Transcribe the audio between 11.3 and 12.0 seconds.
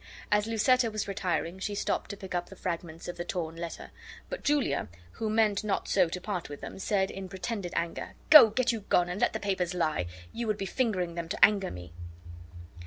anger me."